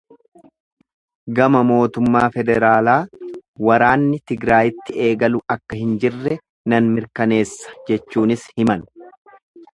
Gama 1.39 1.59
mootummaa 1.71 2.23
federaalaa 2.37 2.95
''waraanni 3.67 4.19
Tigraayirratti 4.31 4.97
eegalu 5.11 5.43
akka 5.57 5.81
hin 5.83 5.93
jirre'' 6.05 6.41
nan 6.75 6.91
mirkaneessa 6.97 7.79
jechuunis 7.93 8.49
himan. 8.59 8.87